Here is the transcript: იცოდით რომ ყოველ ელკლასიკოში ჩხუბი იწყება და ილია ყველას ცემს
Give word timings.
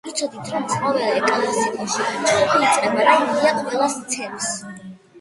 იცოდით 0.09 0.47
რომ 0.53 0.63
ყოველ 0.71 1.05
ელკლასიკოში 1.17 2.07
ჩხუბი 2.09 2.69
იწყება 2.71 3.09
და 3.13 3.17
ილია 3.29 3.55
ყველას 3.63 4.03
ცემს 4.17 4.53